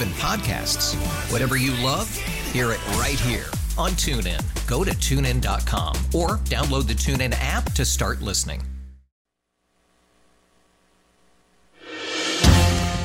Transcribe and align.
even 0.00 0.12
podcasts. 0.14 0.94
Whatever 1.30 1.56
you 1.56 1.72
love, 1.84 2.14
hear 2.52 2.72
it 2.72 2.86
right 2.96 3.18
here 3.20 3.46
on 3.76 3.90
TuneIn. 3.92 4.40
Go 4.66 4.84
to 4.84 4.90
tunein.com 4.92 5.96
or 6.14 6.38
download 6.48 6.86
the 6.86 6.94
TuneIn 6.94 7.34
app 7.38 7.72
to 7.72 7.84
start 7.84 8.22
listening. 8.22 8.62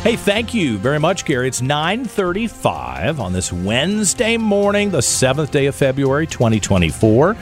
Hey, 0.04 0.16
thank 0.16 0.54
you 0.54 0.78
very 0.78 1.00
much, 1.00 1.26
Gary. 1.26 1.48
It's 1.48 1.62
9:35 1.62 3.20
on 3.20 3.34
this 3.34 3.52
Wednesday 3.52 4.38
morning, 4.38 4.92
the 4.92 5.02
7th 5.02 5.50
day 5.50 5.66
of 5.66 5.74
February, 5.74 6.28
2024, 6.28 7.36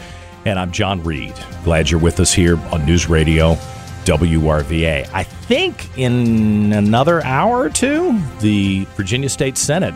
and 0.45 0.57
I'm 0.57 0.71
John 0.71 1.03
Reid. 1.03 1.33
Glad 1.65 1.89
you're 1.89 1.99
with 1.99 2.21
us 2.21 2.33
here 2.33 2.57
on 2.71 2.85
News 2.85 3.09
Radio 3.09 3.57
WRVA. 4.05 5.09
I 5.13 5.23
think 5.23 5.97
in 5.97 6.73
another 6.73 7.23
hour 7.23 7.59
or 7.59 7.69
two, 7.69 8.19
the 8.39 8.85
Virginia 8.95 9.29
State 9.29 9.57
Senate 9.57 9.95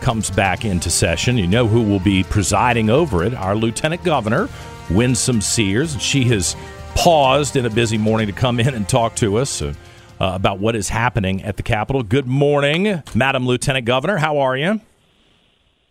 comes 0.00 0.30
back 0.30 0.64
into 0.64 0.90
session. 0.90 1.36
You 1.36 1.46
know 1.46 1.66
who 1.66 1.82
will 1.82 2.00
be 2.00 2.22
presiding 2.24 2.90
over 2.90 3.24
it? 3.24 3.34
Our 3.34 3.54
Lieutenant 3.54 4.04
Governor, 4.04 4.48
Winsome 4.90 5.40
Sears. 5.40 6.00
She 6.00 6.24
has 6.24 6.56
paused 6.94 7.56
in 7.56 7.66
a 7.66 7.70
busy 7.70 7.98
morning 7.98 8.26
to 8.26 8.32
come 8.32 8.60
in 8.60 8.74
and 8.74 8.88
talk 8.88 9.16
to 9.16 9.36
us 9.36 9.62
uh, 9.62 9.74
uh, 10.20 10.32
about 10.34 10.58
what 10.58 10.74
is 10.74 10.88
happening 10.88 11.42
at 11.42 11.56
the 11.56 11.62
Capitol. 11.62 12.02
Good 12.02 12.26
morning, 12.26 13.02
Madam 13.14 13.46
Lieutenant 13.46 13.86
Governor. 13.86 14.16
How 14.16 14.38
are 14.38 14.56
you? 14.56 14.80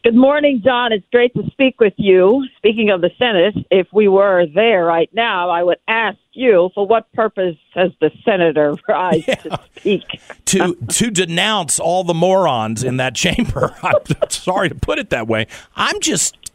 Good 0.04 0.16
morning, 0.16 0.62
John. 0.64 0.94
It's 0.94 1.06
great 1.12 1.34
to 1.34 1.44
speak 1.52 1.80
with 1.80 1.94
you. 1.98 2.46
Speaking 2.58 2.92
of 2.92 3.02
the 3.02 3.10
Senate, 3.18 3.56
if 3.72 3.88
we 3.92 4.08
were 4.08 4.46
there 4.54 4.86
right 4.86 5.10
now, 5.14 5.50
I 5.50 5.64
would 5.64 5.80
ask 5.88 6.18
you 6.38 6.70
for 6.74 6.86
what 6.86 7.12
purpose 7.14 7.58
has 7.74 7.92
the 8.00 8.12
senator 8.24 8.76
rise 8.88 9.28
yeah. 9.28 9.36
to 9.36 9.60
speak? 9.78 10.04
to 10.46 10.76
to 10.76 11.12
denounce 11.12 11.80
all 11.80 12.04
the 12.04 12.14
morons 12.14 12.84
in 12.84 12.98
that 12.98 13.16
chamber. 13.16 13.76
I'm 13.84 14.30
sorry 14.30 14.70
to 14.70 14.76
put 14.76 15.00
it 15.00 15.10
that 15.10 15.28
way. 15.28 15.48
I'm 15.76 16.00
just 16.00 16.52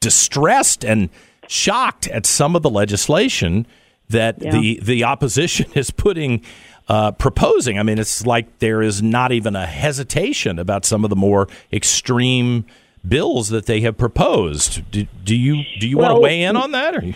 distressed 0.00 0.84
and 0.84 1.10
shocked 1.46 2.08
at 2.08 2.26
some 2.26 2.54
of 2.54 2.62
the 2.62 2.70
legislation 2.70 3.66
that 4.08 4.36
yeah. 4.40 4.50
the 4.50 4.80
the 4.82 5.04
opposition 5.04 5.70
is 5.74 5.90
putting 5.90 6.42
uh, 6.88 7.12
proposing. 7.12 7.78
I 7.78 7.82
mean, 7.82 7.98
it's 7.98 8.26
like 8.26 8.58
there 8.58 8.82
is 8.82 9.02
not 9.02 9.32
even 9.32 9.54
a 9.54 9.66
hesitation 9.66 10.58
about 10.58 10.84
some 10.84 11.04
of 11.04 11.10
the 11.10 11.16
more 11.16 11.48
extreme 11.72 12.64
bills 13.06 13.48
that 13.48 13.66
they 13.66 13.80
have 13.80 13.96
proposed. 13.96 14.90
Do, 14.90 15.06
do 15.24 15.36
you 15.36 15.64
do 15.78 15.88
you 15.88 15.98
well, 15.98 16.08
want 16.08 16.18
to 16.18 16.22
weigh 16.22 16.42
in 16.42 16.56
on 16.56 16.72
that? 16.72 16.96
Or? 16.96 17.14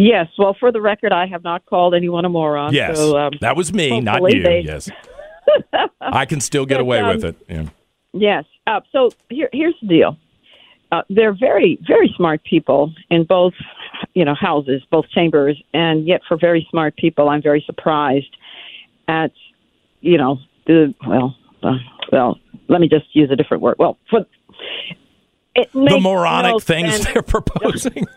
Yes. 0.00 0.28
Well, 0.38 0.56
for 0.58 0.72
the 0.72 0.80
record, 0.80 1.12
I 1.12 1.26
have 1.26 1.44
not 1.44 1.66
called 1.66 1.94
anyone 1.94 2.24
a 2.24 2.28
moron. 2.28 2.72
Yes, 2.72 2.96
so, 2.96 3.18
um, 3.18 3.32
that 3.40 3.56
was 3.56 3.72
me, 3.72 4.00
not 4.00 4.22
you. 4.32 4.42
They... 4.42 4.60
Yes, 4.60 4.90
I 6.00 6.24
can 6.24 6.40
still 6.40 6.64
get 6.64 6.76
but, 6.76 6.82
away 6.82 7.00
um, 7.00 7.08
with 7.08 7.24
it. 7.24 7.36
Yeah. 7.48 7.66
Yes. 8.12 8.44
Uh, 8.66 8.80
so 8.92 9.10
here, 9.28 9.48
here's 9.52 9.74
the 9.82 9.88
deal. 9.88 10.16
Uh, 10.90 11.02
they're 11.08 11.34
very, 11.34 11.78
very 11.86 12.12
smart 12.16 12.42
people 12.44 12.92
in 13.10 13.24
both, 13.24 13.52
you 14.14 14.24
know, 14.24 14.34
houses, 14.34 14.82
both 14.90 15.08
chambers, 15.10 15.62
and 15.72 16.06
yet 16.06 16.20
for 16.26 16.36
very 16.36 16.66
smart 16.70 16.96
people, 16.96 17.28
I'm 17.28 17.42
very 17.42 17.62
surprised 17.64 18.36
at, 19.06 19.30
you 20.00 20.18
know, 20.18 20.38
the 20.66 20.94
well, 21.06 21.36
uh, 21.62 21.76
well, 22.10 22.38
let 22.68 22.80
me 22.80 22.88
just 22.88 23.06
use 23.12 23.30
a 23.30 23.36
different 23.36 23.62
word. 23.62 23.76
Well, 23.78 23.98
for 24.08 24.26
the 25.54 25.98
moronic 26.00 26.52
no 26.52 26.58
things 26.58 26.92
sense. 26.92 27.06
they're 27.06 27.22
proposing. 27.22 28.06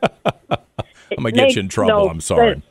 I'm 1.17 1.23
gonna 1.23 1.31
get 1.31 1.55
you 1.55 1.61
in 1.61 1.69
trouble. 1.69 2.05
No 2.05 2.09
I'm 2.09 2.21
sorry. 2.21 2.61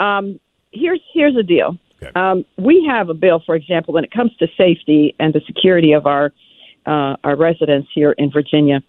Um, 0.00 0.38
here's 0.72 1.00
here's 1.12 1.34
the 1.34 1.42
deal. 1.42 1.76
Okay. 2.02 2.12
Um, 2.14 2.44
we 2.56 2.86
have 2.88 3.08
a 3.08 3.14
bill, 3.14 3.42
for 3.44 3.56
example, 3.56 3.92
when 3.92 4.04
it 4.04 4.12
comes 4.12 4.34
to 4.36 4.46
safety 4.56 5.14
and 5.18 5.34
the 5.34 5.40
security 5.46 5.92
of 5.92 6.06
our 6.06 6.32
uh, 6.86 7.16
our 7.24 7.36
residents 7.36 7.88
here 7.94 8.12
in 8.12 8.30
Virginia. 8.30 8.82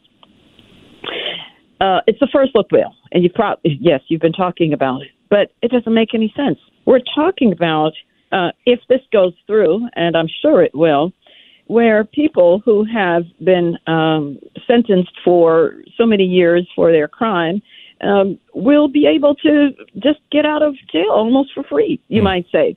Uh, 1.81 2.01
it's 2.07 2.19
the 2.19 2.27
first 2.31 2.51
look 2.55 2.69
bill, 2.69 2.93
and 3.11 3.23
you 3.23 3.29
probably 3.29 3.77
yes, 3.81 4.01
you've 4.07 4.21
been 4.21 4.33
talking 4.33 4.73
about 4.73 5.01
it, 5.01 5.09
but 5.29 5.51
it 5.61 5.71
doesn't 5.71 5.93
make 5.93 6.13
any 6.13 6.31
sense. 6.35 6.59
We're 6.85 7.01
talking 7.15 7.51
about 7.51 7.93
uh, 8.31 8.51
if 8.65 8.79
this 8.89 9.01
goes 9.11 9.33
through, 9.47 9.87
and 9.95 10.15
I'm 10.15 10.27
sure 10.41 10.61
it 10.61 10.75
will, 10.75 11.13
where 11.67 12.03
people 12.03 12.61
who 12.65 12.83
have 12.83 13.23
been 13.43 13.77
um, 13.87 14.39
sentenced 14.67 15.17
for 15.23 15.75
so 15.97 16.05
many 16.05 16.25
years 16.25 16.67
for 16.75 16.91
their 16.91 17.07
crime 17.07 17.61
um, 18.01 18.39
will 18.53 18.87
be 18.87 19.05
able 19.05 19.35
to 19.35 19.69
just 19.97 20.19
get 20.31 20.45
out 20.45 20.61
of 20.61 20.75
jail 20.91 21.09
almost 21.11 21.53
for 21.53 21.63
free, 21.63 21.99
you 22.07 22.21
mm. 22.21 22.25
might 22.25 22.45
say. 22.51 22.75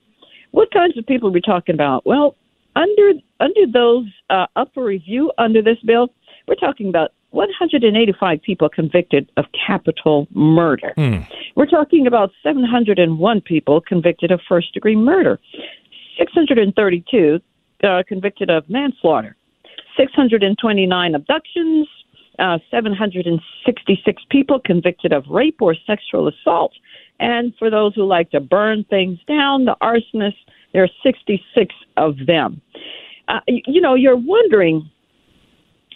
What 0.50 0.70
kinds 0.72 0.98
of 0.98 1.06
people 1.06 1.28
are 1.28 1.32
we 1.32 1.40
talking 1.40 1.74
about? 1.74 2.04
Well, 2.04 2.36
under 2.76 3.12
under 3.40 3.66
those 3.72 4.06
uh, 4.30 4.46
up 4.56 4.70
for 4.74 4.84
review 4.84 5.32
under 5.38 5.62
this 5.62 5.78
bill, 5.84 6.08
we're 6.46 6.54
talking 6.54 6.88
about 6.88 7.12
185 7.30 8.42
people 8.42 8.68
convicted 8.68 9.30
of 9.36 9.46
capital 9.66 10.28
murder. 10.34 10.92
Mm. 10.96 11.26
We're 11.56 11.66
talking 11.66 12.06
about 12.06 12.30
701 12.42 13.40
people 13.42 13.80
convicted 13.80 14.30
of 14.30 14.40
first 14.48 14.72
degree 14.74 14.96
murder, 14.96 15.40
632 16.18 17.40
uh, 17.82 18.02
convicted 18.06 18.50
of 18.50 18.68
manslaughter, 18.68 19.36
629 19.96 21.14
abductions, 21.14 21.88
uh, 22.38 22.58
766 22.70 24.22
people 24.30 24.60
convicted 24.60 25.12
of 25.12 25.24
rape 25.28 25.60
or 25.60 25.74
sexual 25.86 26.28
assault. 26.28 26.72
And 27.20 27.54
for 27.58 27.70
those 27.70 27.94
who 27.94 28.04
like 28.04 28.30
to 28.30 28.40
burn 28.40 28.84
things 28.84 29.18
down, 29.28 29.64
the 29.64 29.76
arsonists, 29.82 30.34
there 30.72 30.82
are 30.82 30.88
66 31.02 31.74
of 31.96 32.14
them. 32.26 32.60
Uh, 33.28 33.40
you 33.46 33.80
know, 33.80 33.94
you're 33.94 34.16
wondering 34.16 34.90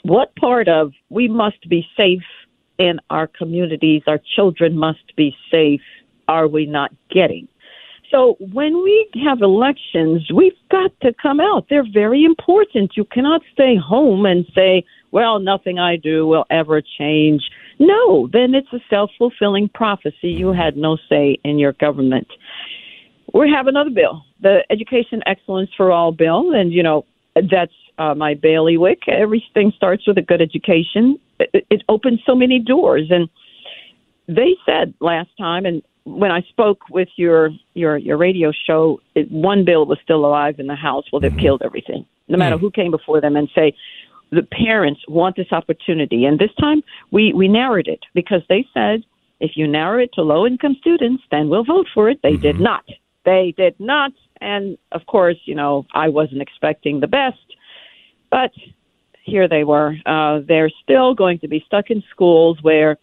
what 0.03 0.35
part 0.37 0.69
of 0.69 0.93
we 1.09 1.27
must 1.27 1.69
be 1.69 1.87
safe 1.97 2.23
in 2.79 3.01
our 3.11 3.27
communities, 3.27 4.03
our 4.07 4.21
children 4.37 4.77
must 4.77 5.17
be 5.17 5.35
safe, 5.51 5.81
are 6.29 6.47
we 6.47 6.67
not 6.67 6.93
getting? 7.11 7.49
So 8.11 8.37
when 8.39 8.83
we 8.83 9.09
have 9.25 9.43
elections, 9.43 10.31
we've 10.33 10.53
got 10.71 10.93
to 11.01 11.13
come 11.21 11.41
out. 11.41 11.67
They're 11.69 11.91
very 11.93 12.25
important. 12.25 12.97
You 12.97 13.05
cannot 13.05 13.43
stay 13.53 13.77
home 13.77 14.27
and 14.27 14.47
say, 14.55 14.85
well, 15.17 15.39
nothing 15.39 15.79
I 15.79 15.97
do 15.97 16.27
will 16.27 16.45
ever 16.51 16.83
change. 16.83 17.41
No, 17.79 18.29
then 18.31 18.55
it's 18.55 18.71
a 18.75 18.81
self 18.91 19.11
fulfilling 19.17 19.71
prophecy. 19.71 20.29
You 20.29 20.53
had 20.53 20.77
no 20.77 20.99
say 21.09 21.39
in 21.43 21.59
your 21.59 21.73
government. 21.73 22.29
We 23.33 23.51
have 23.51 23.67
another 23.67 23.89
bill, 23.89 24.27
the 24.43 24.63
Education 24.69 25.23
Excellence 25.25 25.71
for 25.75 25.91
All 25.91 26.13
bill, 26.13 26.53
and 26.53 26.71
you 26.71 26.83
know 26.83 27.07
that's 27.35 27.73
uh, 27.97 28.15
my 28.15 28.35
bailiwick. 28.35 29.09
Everything 29.09 29.73
starts 29.75 30.07
with 30.07 30.19
a 30.19 30.23
good 30.23 30.43
education. 30.43 31.19
It, 31.41 31.67
it 31.71 31.83
opens 31.89 32.21
so 32.27 32.35
many 32.35 32.59
doors, 32.59 33.07
and 33.09 33.31
they 34.29 34.55
said 34.67 34.93
last 35.01 35.31
time, 35.39 35.65
and 35.65 35.83
when 36.05 36.31
I 36.31 36.43
spoke 36.43 36.91
with 36.91 37.09
your 37.17 37.53
your 37.73 37.97
your 37.97 38.19
radio 38.19 38.53
show, 38.67 39.01
it, 39.15 39.33
one 39.33 39.65
bill 39.65 39.87
was 39.87 39.97
still 40.05 40.27
alive 40.27 40.57
in 40.59 40.67
the 40.67 40.77
House. 40.77 41.05
Well, 41.11 41.21
they've 41.21 41.31
mm-hmm. 41.31 41.41
killed 41.41 41.63
everything. 41.65 42.05
No 42.29 42.37
matter 42.37 42.57
mm. 42.57 42.61
who 42.61 42.71
came 42.71 42.91
before 42.91 43.21
them 43.21 43.37
and 43.37 43.49
say 43.55 43.73
the 44.31 44.43
parents 44.43 45.01
want 45.09 45.37
this 45.37 45.53
opportunity, 45.53 46.25
and 46.25 46.39
this 46.39 46.55
time 46.61 46.83
we 47.11 47.33
we 47.33 47.49
narrowed 47.49 47.89
it 47.89 48.01
because 48.15 48.43
they 48.49 48.67
said 48.75 49.05
if 49.41 49.53
you 49.55 49.67
narrow 49.67 50.03
it 50.03 50.11
to 50.15 50.23
low 50.23 50.47
income 50.47 50.77
students, 50.81 51.23
then 51.31 51.49
we'll 51.49 51.65
vote 51.65 51.87
for 51.93 52.09
it. 52.09 52.21
They 52.23 52.33
mm-hmm. 52.33 52.43
did 52.43 52.61
not. 52.61 52.85
They 53.25 53.55
did 53.57 53.75
not, 53.79 54.13
and 54.41 54.79
of 54.93 55.07
course, 55.07 55.37
you 55.45 55.55
know 55.55 55.87
I 55.95 56.09
wasn't 56.09 56.43
expecting 56.43 57.01
the 57.01 57.07
best, 57.07 57.39
but 58.31 58.53
here 59.25 59.49
they 59.49 59.65
were. 59.65 59.97
Uh, 60.07 60.41
they're 60.47 60.71
still 60.83 61.15
going 61.15 61.41
to 61.41 61.49
be 61.49 61.63
stuck 61.67 61.91
in 61.91 62.03
schools 62.11 62.59
where 62.63 62.97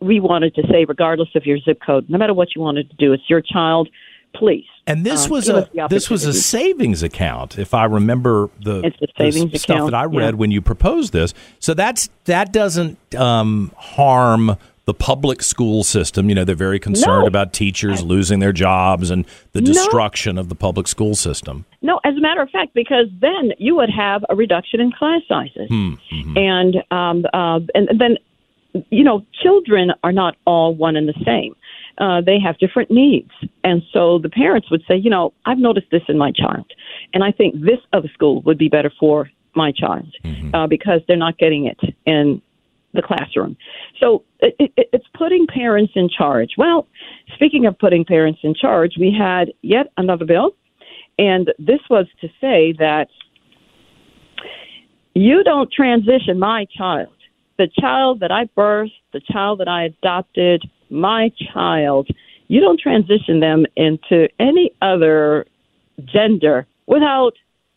we 0.00 0.20
wanted 0.20 0.54
to 0.56 0.62
say, 0.70 0.84
regardless 0.84 1.28
of 1.34 1.46
your 1.46 1.58
zip 1.58 1.80
code, 1.84 2.10
no 2.10 2.18
matter 2.18 2.34
what 2.34 2.54
you 2.54 2.60
wanted 2.60 2.90
to 2.90 2.96
do, 2.96 3.12
it's 3.12 3.30
your 3.30 3.40
child. 3.40 3.88
Please. 4.34 4.66
And 4.86 5.06
this 5.06 5.26
uh, 5.26 5.30
was 5.30 5.48
a 5.48 5.68
this 5.88 6.10
was 6.10 6.24
a 6.24 6.32
savings 6.32 7.02
account, 7.02 7.58
if 7.58 7.72
I 7.72 7.84
remember 7.84 8.50
the, 8.60 8.92
the 9.16 9.56
stuff 9.56 9.76
account, 9.76 9.90
that 9.92 9.96
I 9.96 10.04
read 10.04 10.34
yeah. 10.34 10.38
when 10.38 10.50
you 10.50 10.60
proposed 10.60 11.12
this. 11.12 11.32
So 11.58 11.72
that's 11.72 12.10
that 12.24 12.52
doesn't 12.52 12.98
um, 13.14 13.72
harm 13.76 14.56
the 14.86 14.94
public 14.94 15.42
school 15.42 15.82
system. 15.82 16.28
You 16.28 16.34
know, 16.34 16.44
they're 16.44 16.54
very 16.54 16.78
concerned 16.78 17.22
No. 17.22 17.26
about 17.26 17.52
teachers 17.54 18.02
losing 18.02 18.40
their 18.40 18.52
jobs 18.52 19.10
and 19.10 19.24
the 19.52 19.62
No. 19.62 19.66
destruction 19.72 20.36
of 20.36 20.48
the 20.50 20.54
public 20.54 20.86
school 20.88 21.14
system. 21.14 21.64
No, 21.80 22.00
as 22.04 22.16
a 22.16 22.20
matter 22.20 22.42
of 22.42 22.50
fact, 22.50 22.74
because 22.74 23.06
then 23.20 23.52
you 23.58 23.76
would 23.76 23.90
have 23.90 24.24
a 24.28 24.36
reduction 24.36 24.80
in 24.80 24.92
class 24.92 25.22
sizes, 25.26 25.70
and 25.70 26.76
um, 26.90 27.24
uh, 27.32 27.60
and 27.74 27.88
then 27.98 28.18
you 28.90 29.04
know 29.04 29.24
children 29.42 29.92
are 30.02 30.12
not 30.12 30.36
all 30.46 30.74
one 30.74 30.96
and 30.96 31.08
the 31.08 31.14
same. 31.24 31.54
Uh, 31.98 32.20
they 32.20 32.38
have 32.40 32.58
different 32.58 32.90
needs, 32.90 33.30
and 33.62 33.82
so 33.92 34.18
the 34.18 34.28
parents 34.28 34.70
would 34.70 34.82
say, 34.88 34.96
you 34.96 35.10
know, 35.10 35.32
I've 35.46 35.58
noticed 35.58 35.86
this 35.90 36.02
in 36.08 36.18
my 36.18 36.32
child, 36.32 36.70
and 37.12 37.22
I 37.22 37.30
think 37.30 37.54
this 37.60 37.78
other 37.92 38.10
school 38.12 38.42
would 38.42 38.58
be 38.58 38.68
better 38.68 38.92
for 38.98 39.30
my 39.54 39.70
child 39.70 40.12
uh, 40.52 40.66
because 40.66 41.00
they're 41.06 41.16
not 41.16 41.38
getting 41.38 41.66
it 41.66 41.78
in 42.06 42.42
the 42.94 43.02
classroom. 43.02 43.56
So 44.00 44.24
it, 44.40 44.56
it, 44.58 44.88
it's 44.92 45.06
putting 45.16 45.46
parents 45.46 45.92
in 45.94 46.08
charge. 46.08 46.54
Well, 46.58 46.88
speaking 47.34 47.66
of 47.66 47.78
putting 47.78 48.04
parents 48.04 48.40
in 48.42 48.54
charge, 48.54 48.94
we 48.98 49.14
had 49.16 49.52
yet 49.62 49.92
another 49.96 50.24
bill 50.24 50.56
and 51.18 51.52
this 51.58 51.80
was 51.88 52.06
to 52.20 52.28
say 52.40 52.72
that 52.78 53.08
you 55.14 55.44
don't 55.44 55.72
transition 55.72 56.38
my 56.38 56.66
child, 56.76 57.13
the 57.58 57.68
child 57.80 58.20
that 58.20 58.30
I 58.30 58.44
birthed, 58.56 58.92
the 59.12 59.20
child 59.20 59.60
that 59.60 59.68
I 59.68 59.84
adopted, 59.84 60.62
my 60.90 61.30
child, 61.52 62.08
you 62.48 62.60
don't 62.60 62.80
transition 62.80 63.40
them 63.40 63.66
into 63.76 64.28
any 64.38 64.72
other 64.82 65.46
gender 66.04 66.66
without 66.86 67.32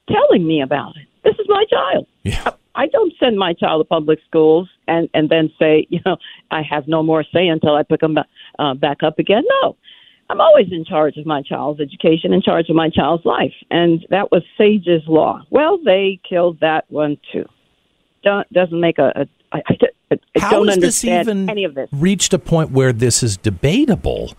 telling 0.09 0.45
me 0.47 0.61
about 0.61 0.95
it. 0.97 1.07
This 1.23 1.35
is 1.39 1.45
my 1.47 1.65
child. 1.69 2.07
Yeah. 2.23 2.51
I 2.75 2.87
don't 2.87 3.11
send 3.19 3.37
my 3.37 3.53
child 3.53 3.81
to 3.81 3.85
public 3.85 4.19
schools 4.27 4.69
and 4.87 5.09
and 5.13 5.29
then 5.29 5.51
say, 5.59 5.87
you 5.89 5.99
know, 6.05 6.17
I 6.51 6.61
have 6.61 6.87
no 6.87 7.03
more 7.03 7.23
say 7.23 7.47
until 7.47 7.75
I 7.75 7.83
pick 7.83 8.01
them 8.01 8.17
uh, 8.59 8.73
back 8.75 9.03
up 9.03 9.19
again. 9.19 9.43
No, 9.61 9.75
I'm 10.29 10.41
always 10.41 10.67
in 10.71 10.85
charge 10.85 11.17
of 11.17 11.25
my 11.25 11.41
child's 11.41 11.81
education, 11.81 12.33
in 12.33 12.41
charge 12.41 12.69
of 12.69 12.75
my 12.75 12.89
child's 12.89 13.25
life, 13.25 13.53
and 13.71 14.05
that 14.09 14.31
was 14.31 14.43
Sage's 14.57 15.03
law. 15.07 15.41
Well, 15.49 15.79
they 15.83 16.19
killed 16.27 16.59
that 16.61 16.85
one 16.89 17.17
too. 17.31 17.45
Don't, 18.23 18.51
doesn't 18.53 18.79
make 18.79 18.97
a. 18.97 19.11
a 19.15 19.27
I, 19.51 19.61
I, 19.69 19.77
I 20.11 20.39
How 20.39 20.51
don't 20.51 20.67
has 20.67 20.77
this 20.77 21.03
understand 21.03 21.27
even 21.27 21.49
any 21.49 21.63
of 21.63 21.75
this. 21.75 21.89
reached 21.91 22.33
a 22.33 22.39
point 22.39 22.71
where 22.71 22.93
this 22.93 23.23
is 23.23 23.37
debatable 23.37 24.33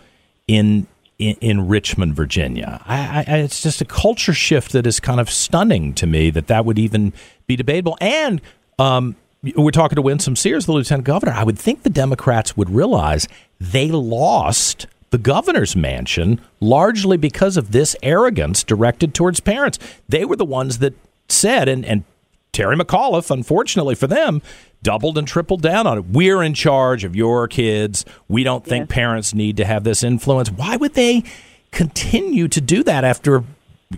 in 0.47 0.87
in, 1.19 1.37
in 1.41 1.69
Richmond, 1.69 2.15
Virginia? 2.15 2.81
I, 2.87 3.25
I, 3.27 3.37
it's 3.39 3.63
just 3.63 3.81
a 3.81 3.85
culture 3.85 4.33
shift 4.33 4.73
that 4.73 4.87
is 4.87 5.01
kind 5.01 5.21
of 5.21 5.31
stunning 5.31 5.95
to 5.95 6.07
me 6.07 6.31
that 6.31 6.47
that 6.47 6.65
would 6.65 6.79
even 6.79 7.13
be 7.47 7.57
debatable. 7.57 7.99
And 8.01 8.41
um, 8.79 9.17
we're 9.43 9.71
talking 9.71 9.97
to 9.97 10.03
Winsome 10.03 10.37
Sears, 10.37 10.67
the 10.67 10.73
lieutenant 10.73 11.05
governor. 11.05 11.33
I 11.33 11.45
would 11.45 11.59
think 11.59 11.83
the 11.83 11.91
Democrats 11.91 12.57
would 12.57 12.71
realize 12.71 13.27
they 13.61 13.91
lost 13.91 14.87
the 15.11 15.19
governor's 15.19 15.75
mansion 15.75 16.41
largely 16.61 17.17
because 17.17 17.57
of 17.57 17.73
this 17.73 17.97
arrogance 18.03 18.63
directed 18.63 19.15
towards 19.15 19.41
parents. 19.41 19.79
They 20.09 20.25
were 20.25 20.37
the 20.37 20.45
ones 20.45 20.79
that 20.79 20.95
said, 21.29 21.69
and, 21.69 21.85
and 21.85 22.05
Terry 22.53 22.77
McAuliffe, 22.77 23.31
unfortunately 23.31 23.95
for 23.95 24.07
them, 24.07 24.43
doubled 24.83 25.19
and 25.19 25.29
tripled 25.29 25.63
down 25.63 25.87
on 25.87 25.99
it. 25.99 26.05
We're 26.07 26.43
in 26.43 26.55
charge 26.55 27.05
of 27.05 27.15
your 27.15 27.49
kids. 27.49 28.05
We 28.29 28.45
don't 28.45 28.65
think 28.65 28.89
parents 28.89 29.35
need 29.35 29.57
to 29.59 29.65
have 29.65 29.85
this 29.85 30.03
influence. 30.03 30.51
Why 30.51 30.77
would 30.77 30.95
they 30.95 31.25
continue 31.71 32.49
to 32.49 32.61
do 32.61 32.83
that 32.85 33.05
after, 33.05 33.45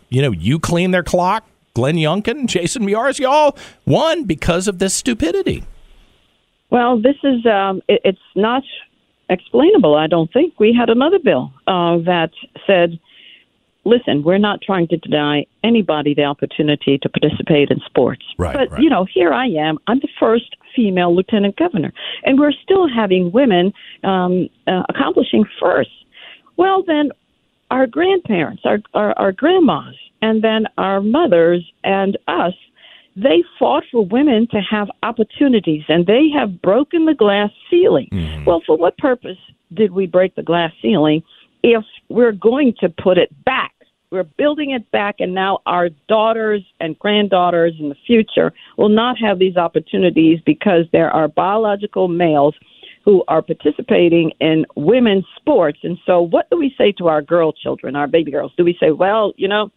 you 0.09 0.23
know, 0.23 0.33
you 0.33 0.59
clean 0.59 0.91
their 0.91 1.03
clock, 1.03 1.45
Glenn 1.75 1.97
Youngkin, 1.97 2.47
Jason 2.47 2.83
Miyares, 2.83 3.19
y'all 3.19 3.57
won 3.87 4.25
because 4.25 4.69
of 4.69 4.79
this 4.79 4.93
stupidity? 4.95 5.65
Well, 6.71 7.01
this 7.01 7.17
is 7.23 7.47
um, 7.47 7.83
it, 7.89 8.01
it's 8.05 8.19
not 8.35 8.63
explainable. 9.29 9.95
I 9.95 10.07
don't 10.07 10.33
think 10.33 10.59
we 10.59 10.73
had 10.73 10.91
another 10.91 11.19
bill 11.19 11.53
uh, 11.67 11.99
that 11.99 12.31
said, 12.67 12.99
"Listen, 13.85 14.23
we're 14.23 14.39
not 14.39 14.61
trying 14.63 14.89
to 14.89 14.97
deny 14.97 15.47
anybody 15.65 16.15
the 16.15 16.25
opportunity 16.25 16.99
to 16.99 17.09
participate 17.09 17.71
in 17.71 17.81
sports." 17.87 18.25
Right, 18.39 18.55
But 18.55 18.71
right. 18.71 18.83
you 18.83 18.91
know, 18.91 19.05
here 19.05 19.33
I 19.33 19.47
am. 19.47 19.79
I'm 19.87 20.01
the 20.01 20.09
first 20.19 20.57
female 20.75 21.15
lieutenant 21.15 21.57
governor, 21.57 21.93
and 22.25 22.39
we're 22.39 22.53
still 22.53 22.89
having 22.89 23.33
women 23.33 23.73
um, 24.05 24.49
uh, 24.67 24.83
accomplishing 24.89 25.45
first. 25.61 25.91
Well, 26.57 26.83
then, 26.87 27.11
our 27.71 27.87
grandparents, 27.87 28.63
our, 28.65 28.79
our 28.95 29.19
our 29.19 29.33
grandmas, 29.33 29.97
and 30.23 30.43
then 30.43 30.67
our 30.77 31.01
mothers 31.01 31.71
and 31.85 32.19
us 32.29 32.55
they 33.17 33.43
fought 33.59 33.85
for 33.91 34.05
women 34.05 34.47
to 34.51 34.61
have 34.61 34.89
opportunities 35.03 35.83
and 35.89 36.07
they 36.07 36.29
have 36.35 36.63
broken 36.63 37.07
the 37.07 37.15
glass 37.15 37.51
ceiling. 37.69 38.09
Well, 38.47 38.63
for 38.65 38.77
what 38.77 38.97
purpose 38.99 39.39
did 39.75 39.93
we 39.93 40.07
break 40.07 40.35
the 40.37 40.43
glass 40.43 40.73
ceiling 40.81 41.23
if 41.63 41.85
we're 42.09 42.33
going 42.33 42.75
to 42.81 42.89
put 42.89 43.19
it 43.19 43.29
back? 43.45 43.60
We're 44.11 44.25
building 44.25 44.73
it 44.73 44.91
back, 44.91 45.17
and 45.21 45.35
now 45.35 45.61
our 45.67 45.89
daughters 46.09 46.63
and 46.81 46.99
granddaughters 46.99 47.75
in 47.79 47.91
the 47.91 47.97
future 48.07 48.53
will 48.77 48.89
not 48.89 49.17
have 49.19 49.39
these 49.39 49.57
opportunities 49.57 50.41
because 50.45 50.87
there 50.91 51.13
are 51.13 51.29
biological 51.29 52.09
males 52.09 52.57
who 53.05 53.23
are 53.29 53.41
participating 53.41 54.33
in 54.41 54.67
women's 54.75 55.27
sports. 55.37 55.79
And 55.85 55.97
so, 56.05 56.23
what 56.23 56.51
do 56.51 56.59
we 56.59 56.75
say 56.77 56.91
to 56.99 57.07
our 57.07 57.23
girl 57.23 57.53
children, 57.53 57.95
our 57.95 58.09
baby 58.09 58.33
girls? 58.33 58.53
Do 58.57 58.65
we 58.65 58.77
say, 58.81 58.91
well, 58.91 59.33
you 59.37 59.47
know, 59.47 59.71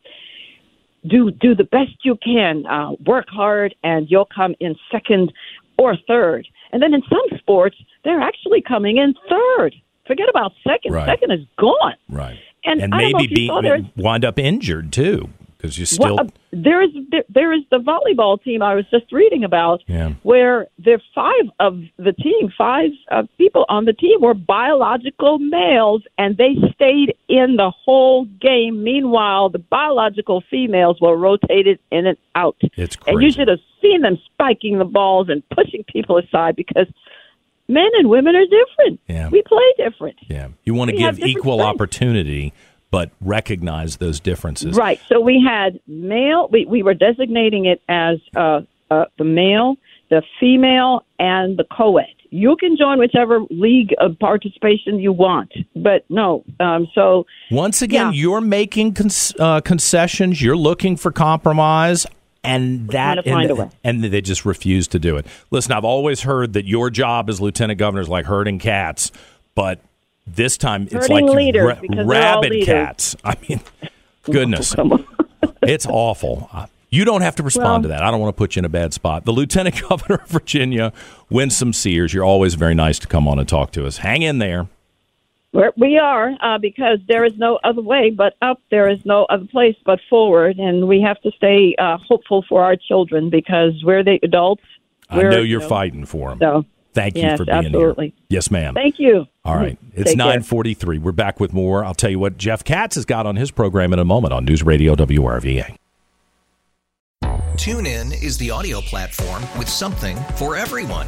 do 1.08 1.30
do 1.30 1.54
the 1.54 1.64
best 1.64 1.92
you 2.04 2.18
can, 2.24 2.66
uh, 2.66 2.94
work 3.06 3.28
hard, 3.30 3.76
and 3.84 4.10
you'll 4.10 4.30
come 4.36 4.56
in 4.60 4.76
second 4.92 5.32
or 5.78 5.96
third. 6.08 6.48
And 6.72 6.82
then 6.82 6.96
in 6.96 7.04
some 7.08 7.38
sports, 7.38 7.78
they're 8.04 8.22
actually 8.22 8.64
coming 8.64 8.98
in 8.98 9.14
third. 9.30 9.76
Forget 10.08 10.28
about 10.28 10.54
second. 10.68 10.94
Right. 10.94 11.08
Second 11.08 11.32
is 11.32 11.46
gone. 11.60 11.94
Right. 12.10 12.40
And 12.66 12.82
And 12.82 12.94
I 12.94 13.02
don't 13.02 13.12
know 13.12 13.18
maybe 13.20 13.36
be, 13.36 13.92
wind 13.96 14.26
up 14.26 14.40
injured 14.40 14.92
too 14.92 15.30
because 15.64 15.78
you 15.80 15.86
still. 15.86 16.16
Well, 16.18 16.26
uh, 16.26 16.30
there 16.52 16.82
is 16.82 16.92
there, 17.10 17.24
there 17.30 17.54
is 17.54 17.64
the 17.72 17.78
volleyball 17.78 18.42
team 18.44 18.62
I 18.62 18.76
was 18.76 18.86
just 18.92 19.12
reading 19.12 19.44
about, 19.44 19.82
Yeah. 19.88 20.14
where 20.24 20.68
there 20.78 21.02
five 21.16 21.46
of 21.60 21.82
the 21.98 22.12
team, 22.14 22.52
five 22.58 22.92
uh, 23.12 23.24
people 23.38 23.66
on 23.70 23.86
the 23.86 23.94
team 23.94 24.22
were 24.22 24.34
biological 24.34 25.40
males, 25.40 26.04
and 26.18 26.38
they 26.38 26.56
stayed 26.76 27.16
in 27.30 27.56
the 27.56 27.72
whole 27.72 28.26
game. 28.26 28.84
Meanwhile, 28.84 29.50
the 29.50 29.60
biological 29.60 30.44
females 30.50 31.00
were 31.00 31.16
rotated 31.18 31.80
in 31.92 32.08
and 32.08 32.18
out. 32.36 32.58
It's 32.76 32.98
And 33.08 33.22
you 33.22 33.32
should 33.32 33.48
have 33.48 33.60
seen 33.82 34.02
them 34.02 34.20
spiking 34.34 34.80
the 34.80 34.86
balls 34.86 35.30
and 35.30 35.48
pushing 35.50 35.84
people 35.86 36.18
aside 36.18 36.56
because 36.56 36.88
men 37.68 37.90
and 37.98 38.10
women 38.10 38.36
are 38.36 38.46
different. 38.46 39.00
Yeah. 39.08 39.30
We 39.30 39.42
play 39.44 39.64
different. 39.78 40.18
yeah. 40.30 40.50
You 40.66 40.74
want 40.74 40.90
to 40.90 40.96
we 40.96 41.02
give 41.02 41.20
equal 41.20 41.60
strengths. 41.60 41.76
opportunity, 41.76 42.54
but 42.92 43.12
recognize 43.22 43.98
those 43.98 44.20
differences. 44.20 44.76
Right. 44.78 45.00
So 45.08 45.20
we 45.20 45.44
had 45.46 45.80
male. 45.88 46.48
We 46.52 46.66
we 46.66 46.84
were 46.84 46.94
designating 46.94 47.66
it 47.66 47.82
as 47.90 48.18
uh, 48.36 48.62
uh, 48.92 49.06
the 49.18 49.24
male, 49.24 49.76
the 50.10 50.22
female, 50.40 51.06
and 51.20 51.58
the 51.58 51.66
co-ed. 51.76 52.06
You 52.30 52.56
can 52.56 52.78
join 52.78 52.98
whichever 52.98 53.42
league 53.52 53.94
of 54.00 54.18
participation 54.18 55.00
you 55.00 55.12
want, 55.12 55.54
but 55.76 56.04
no. 56.10 56.44
Um, 56.60 56.88
so 56.96 57.26
Once 57.52 57.84
again, 57.84 58.08
Yeah. 58.14 58.22
you're 58.22 58.42
making 58.42 58.94
cons- 58.96 59.36
uh, 59.40 59.62
concessions. 59.62 60.42
You're 60.42 60.58
looking 60.58 60.96
for 60.98 61.12
compromise, 61.12 62.08
and 62.44 62.90
that 62.90 63.24
trying 63.26 63.48
to 63.48 63.56
find 63.56 63.72
and, 63.84 64.04
and 64.04 64.14
they 64.14 64.22
just 64.22 64.46
refuse 64.46 64.88
to 64.90 65.00
do 65.00 65.18
it. 65.18 65.26
Listen, 65.52 65.72
I've 65.72 65.86
always 65.86 66.22
heard 66.22 66.54
that 66.54 66.66
your 66.66 66.90
job 66.90 67.30
as 67.30 67.40
lieutenant 67.40 67.80
governor 67.80 68.02
is 68.02 68.10
like 68.10 68.26
herding 68.26 68.60
cats, 68.60 69.12
but 69.56 69.80
this 70.28 70.58
time 70.58 70.84
it's 70.84 70.94
Herding 70.94 71.28
like 71.28 71.56
ra- 71.56 71.76
because 71.82 72.08
they're 72.08 72.34
all 72.34 72.42
rabid 72.42 72.66
cats. 72.66 73.16
I 73.24 73.36
mean, 73.48 73.62
goodness, 74.24 74.74
on. 74.76 75.06
it's 75.62 75.86
awful. 75.86 76.50
You 76.90 77.06
don't 77.06 77.22
have 77.22 77.36
to 77.38 77.44
respond 77.44 77.66
Well- 77.66 77.82
to 77.84 77.88
that. 77.90 78.04
I 78.04 78.12
don't 78.12 78.20
want 78.20 78.36
to 78.36 78.38
put 78.38 78.56
you 78.56 78.60
in 78.60 78.66
a 78.66 78.70
bad 78.70 78.94
spot. 78.94 79.26
The 79.26 79.32
Lieutenant 79.32 79.82
Governor 79.90 80.22
of 80.24 80.30
Virginia, 80.30 80.94
Winsome 81.30 81.74
Sears, 81.74 82.14
you're 82.14 82.24
always 82.24 82.54
very 82.56 82.76
nice 82.76 83.00
to 83.00 83.08
come 83.08 83.28
on 83.28 83.40
and 83.40 83.48
talk 83.50 83.72
to 83.72 83.86
us. 83.88 83.98
Hang 83.98 84.22
in 84.22 84.38
there. 84.40 84.68
We're, 85.54 86.36
uh, 86.42 86.58
because 86.58 86.98
there 87.08 87.24
is 87.24 87.38
no 87.38 87.60
other 87.64 87.82
way 87.82 88.10
but 88.10 88.34
up. 88.42 88.60
There 88.72 88.90
is 88.90 89.06
no 89.06 89.26
other 89.26 89.46
place 89.46 89.76
but 89.86 90.00
forward, 90.10 90.58
and 90.58 90.88
we 90.88 91.02
have 91.02 91.22
to 91.22 91.32
stay 91.38 91.76
uh, 91.78 91.98
hopeful 91.98 92.44
for 92.50 92.64
our 92.64 92.76
children 92.76 93.30
because 93.30 93.74
we're 93.84 94.04
the 94.04 94.20
adults. 94.24 94.64
I 95.10 95.18
We're, 95.18 95.30
know 95.30 95.38
you 95.38 95.60
you're 95.60 95.62
fighting 95.62 96.06
for 96.06 96.30
them. 96.30 96.40
So 96.40 96.66
Thank 96.94 97.16
you 97.16 97.24
yes, 97.24 97.38
for 97.38 97.46
being 97.46 97.58
absolutely. 97.58 98.08
here. 98.08 98.26
Yes, 98.30 98.52
ma'am. 98.52 98.74
Thank 98.74 99.00
you. 99.00 99.26
All 99.44 99.56
right. 99.56 99.78
It's 99.96 100.10
Take 100.10 100.18
care. 100.18 100.26
943. 100.26 100.98
We're 100.98 101.12
back 101.12 101.40
with 101.40 101.54
more. 101.54 101.86
I'll 101.86 101.94
tell 101.94 102.10
you 102.10 102.18
what 102.18 102.36
Jeff 102.36 102.64
Katz 102.64 102.96
has 102.96 103.06
got 103.06 103.28
on 103.28 103.36
his 103.36 103.52
program 103.52 103.94
in 103.94 104.00
a 104.00 104.06
moment 104.06 104.34
on 104.34 104.44
News 104.44 104.64
Radio 104.64 104.96
WRVA. 104.96 105.76
Tune 107.58 107.86
in 107.86 108.12
is 108.12 108.40
the 108.40 108.50
audio 108.50 108.82
platform 108.82 109.44
with 109.60 109.70
something 109.70 110.18
for 110.36 110.56
everyone. 110.56 111.08